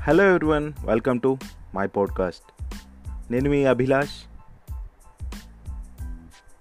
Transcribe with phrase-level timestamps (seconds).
[0.00, 1.38] Hello everyone welcome to
[1.74, 2.64] my podcast
[3.30, 4.42] నేను మీ అభిలాష్.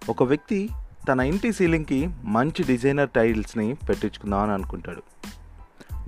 [0.10, 0.70] ఒక వ్యక్తి
[1.08, 5.02] తన ఇంటి సీలింగ్కి మంచి డిజైనర్ టైల్స్ని పెట్టించుకుందామని అనుకుంటాడు.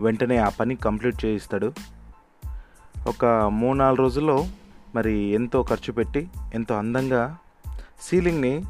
[0.02, 1.74] వెంటనే ఆ పని కంప్లీట్ చేయిస్తాడు.
[3.07, 4.48] ఒక మూడు నాలుగు రోజుల్లో
[4.96, 7.38] మరి ఎంతో ఖర్చు పెట్టి ఎంతో అందంగా
[8.02, 8.66] సీలింగ్ని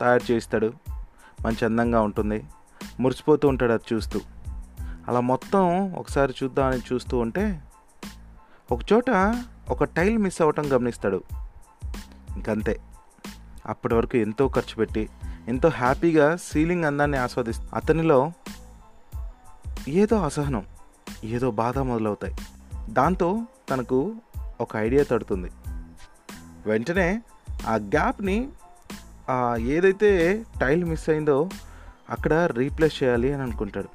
[0.00, 0.72] తయారు చేయిస్తాడు.
[1.46, 2.44] మంచి అందంగా ఉంటుంది.
[3.00, 4.20] మురిసిపోతూ ఉంటాడు అది చూస్తూ.
[5.08, 7.62] అలా మొత్తం ఒకసారి చూద్దామని చూస్తూ ఉంటే
[8.72, 9.36] ఒక చోట
[9.68, 11.22] ఒక టైల్ మిస్ అవ్వటం గమనిస్తాడు.
[12.34, 12.80] ఇంకంతే.
[13.66, 15.08] అప్పటి వరకు ఎంతో ఖర్చు పెట్టి
[15.48, 18.32] ఎంతో హ్యాపీగా సీలింగ్ అందాన్ని ఆస్వాదిస్తూ అతనిలో
[19.88, 20.66] ఏదో అసహనం
[21.24, 22.34] ఏదో బాధ మొదలవుతాయి.
[22.90, 24.14] దాంతో తనకు
[24.60, 25.50] ఒక ఐడియా తడుతుంది.
[26.66, 27.22] వెంటనే
[27.66, 28.48] ఆ గ్యాప్ని
[29.58, 31.48] ఏదైతే టైల్ మిస్ అయిందో
[32.10, 33.88] అక్కడ రీప్లేస్ చేయాలి అని అనుకుంటాడు.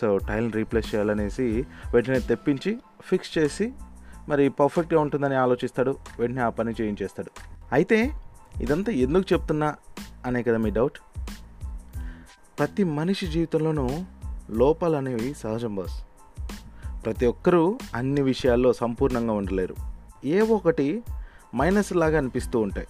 [0.00, 3.72] సో టైల్ రీప్లేస్ చేయాలనేసి వెంటనే తెప్పించి ఫిక్స్ చేసి
[4.28, 5.96] మరి పర్ఫెక్ట్గా ఉంటుందని ఆలోచిస్తాడు.
[6.18, 7.30] వెంటనే ఆ పని చేయించేస్తాడు.
[7.72, 8.10] అయితే
[8.60, 9.74] ఇదంతా ఎందుకు చెప్తున్నా
[10.26, 10.98] అనే కదా మీ డౌట్?
[12.58, 13.88] ప్రతి మనిషి జీవితంలోనూ
[14.50, 16.04] లోపాలు అనేవి సహజం బాస్
[17.04, 19.74] ప్రతి ఒక్కరూ అన్ని విషయాల్లో సంపూర్ణంగా ఉండలేరు.
[20.24, 21.02] ఏ ఒకటి
[21.56, 22.86] మైనస్ లాగా అనిపిస్తూ ఉంటాయి.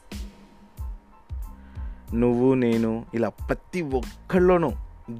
[2.14, 4.72] నువ్వు నేను ఇలా ప్రతి ఒక్కళ్ళలోనూ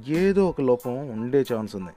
[0.07, 1.91] ఏదో ఒక లోపం ఉండే ఛాన్స్ ఉంది.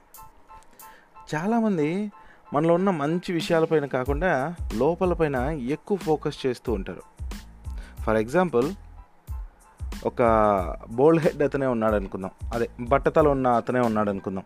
[1.35, 2.11] చాలామంది
[2.53, 7.01] మనలో ఉన్న మంచి విషయాలపైన కాకుండా లోపలపైన ఎక్కువ ఫోకస్ చేస్తూ ఉంటారు.
[8.03, 8.73] ఫర్ ఎగ్జాంపుల్
[10.05, 10.21] ఒక
[10.89, 14.43] బోల్డ్ హెడ్ అతనే ఉన్నాడు అనుకుందాం అదే బట్టతలు ఉన్న అతనే ఉన్నాడు అనుకుందాం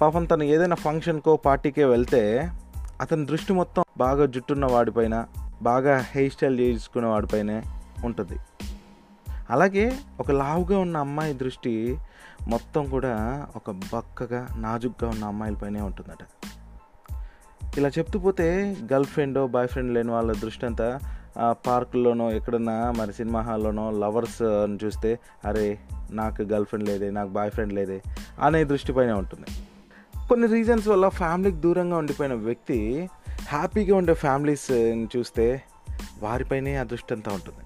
[0.00, 2.50] పాపం తను ఏదైనా ఫంక్షన్కో పార్టీకే వెళ్తే
[3.00, 5.26] అతని దృష్టి మొత్తం బాగా జుట్టున్న వాడిపైన
[5.62, 7.62] బాగా హెయిర్ స్టైల్ చేసుకున్న వాడిపైనే
[8.04, 8.38] ఉంటుంది.
[9.50, 11.98] అలాగే ఒక లావుగా ఉన్న అమ్మాయి దృష్టి
[12.48, 16.50] మొత్తం కూడా ఒక బక్కగా నాజుగ్గా ఉన్న అమ్మాయిలపైనే ఉంటుందట.
[17.76, 20.98] ఇలా చెప్తూ పోతే గర్ల్ ఫ్రెండ్ బాయ్ ఫ్రెండ్ లేని వాళ్ళ దృష్టి అంతా
[21.50, 25.78] పార్కుల్లోనో ఎక్కడన్నా మరి సినిమా హాల్లోనో లవర్స్ అని చూస్తే అరే
[26.10, 28.02] నాకు గర్ల్ ఫ్రెండ్ లేదే నాకు బాయ్ ఫ్రెండ్ లేదే
[28.42, 29.46] అనే దృష్టిపైనే ఉంటుంది.
[30.28, 33.08] కొన్ని రీజన్స్ వల్ల ఫ్యామిలీకి దూరంగా ఉండిపోయిన వ్యక్తి
[33.48, 34.70] హ్యాపీగా ఉండే ఫ్యామిలీస్
[35.16, 35.62] చూస్తే
[36.20, 37.64] వారిపైనే ఆ దృష్టి అంతా ఉంటుంది.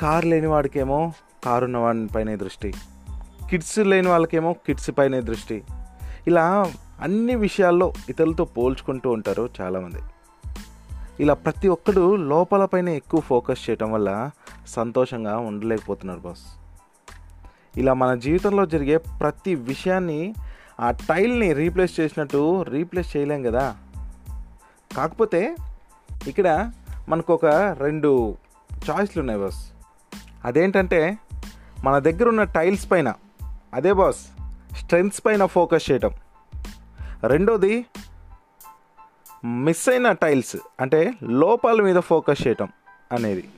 [0.00, 1.12] కార్ లేని వాడికేమో
[1.44, 2.74] కారు ఉన్న వాడిపైనే దృష్టి.
[3.50, 5.62] కిడ్స్ లేని వాళ్ళకేమో కిడ్స్ పైనే దృష్టి.
[6.26, 6.72] ఇలా
[7.02, 9.96] అన్ని విషయాల్లో ఇతరులతో పోల్చుకుంటూ ఉంటారు చాలామంది.
[11.20, 14.30] ఇలా ప్రతి ఒక్కడు లోపలపైన ఎక్కువ ఫోకస్ చేయటం వల్ల
[14.66, 16.42] సంతోషంగా ఉండలేకపోతున్నారు బాస్.
[17.76, 20.34] ఇలా మన జీవితంలో జరిగే ప్రతి విషయాన్ని
[20.80, 23.76] ఆ టైల్ని రీప్లేస్ చేసినట్టు రీప్లేస్ చేయలేం కదా.
[24.96, 25.56] కాకపోతే
[26.26, 26.72] ఇక్కడ
[27.08, 27.46] మనకు ఒక
[27.78, 28.36] రెండు
[28.90, 29.72] చాయిస్లు ఉన్నాయి బాస్.
[30.44, 31.18] అదేంటంటే
[31.84, 33.14] మన దగ్గర ఉన్న టైల్స్ పైన
[33.74, 34.26] అదే బాస్
[34.76, 36.10] స్ట్రెంగ్స్ పైన ఫోకస్ చేయటం.
[37.26, 37.86] రెండోది
[39.44, 42.68] మిస్ అయిన టైల్స్ అంటే లోపాల మీద ఫోకస్ చేయటం
[43.12, 43.48] అనేది.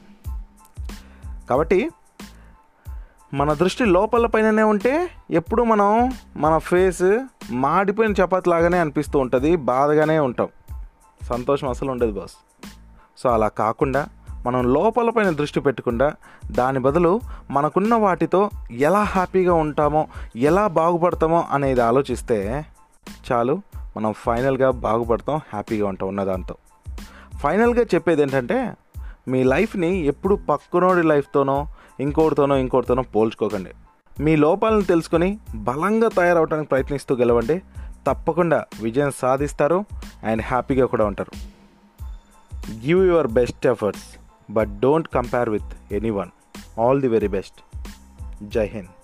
[1.50, 1.90] కాబట్టి
[3.34, 7.20] మన దృష్టి లోపల పైననే ఉంటే ఎప్పుడు మనం మన ఫేస్
[7.50, 10.48] మాడిపోయిన చపాతి లాగానే అనిపిస్తూ ఉంటుంది బాధగానే ఉంటాం.
[11.22, 12.32] సంతోషం అసలు ఉండదు బాస్
[13.16, 14.06] సో అలా కాకుండా
[14.46, 16.14] మనం లోపల పైన దృష్టి పెట్టకుండా
[16.50, 17.20] దాని బదులు
[17.50, 22.66] మనకున్న వాటితో ఎలా హ్యాపీగా ఉంటామో ఎలా బాగుపడతామో అనేది ఆలోచిస్తే
[23.32, 23.62] చాలు
[23.96, 26.56] మనం ఫైనల్గా బాగుపడతాం హ్యాపీగా ఉంటాం ఉన్న దాంతో.
[27.38, 28.74] ఫైనల్గా చెప్పేది ఏంటంటే
[29.28, 31.68] మీ లైఫ్ని ఎప్పుడు పక్కనోడి లైఫ్తోనో
[32.00, 33.70] ఇంకోటితోనో ఇంకోటితోనో పోల్చుకోకండి.
[34.22, 37.62] మీ లోపాలను తెలుసుకొని బలంగా తయారవడానికి ప్రయత్నిస్తూ గెలవండి.
[38.06, 39.84] తప్పకుండా విజయం సాధిస్తారు
[40.24, 41.54] అండ్ హ్యాపీగా కూడా ఉంటారు.
[42.86, 44.18] Give your best efforts
[44.50, 46.28] but don't compare with any one
[46.80, 47.76] all the very best
[48.42, 49.03] Jai Hind